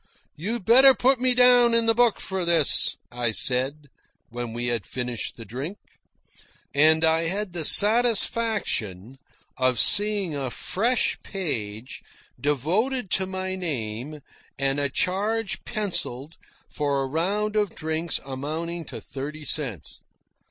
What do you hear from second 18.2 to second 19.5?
amounting to thirty